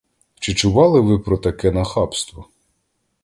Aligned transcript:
Чи 0.39 0.53
чували 0.53 1.01
ви 1.01 1.19
про 1.19 1.37
таке 1.37 1.71
нахабство? 1.71 2.47